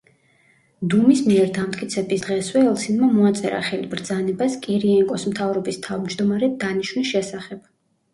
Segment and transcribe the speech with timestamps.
[0.91, 7.61] დუმის მიერ დამტკიცების დღესვე, ელცინმა მოაწერა ხელი ბრძანებას კირიენკოს მთავრობის თავმჯდომარედ დანიშვნის შესახებ.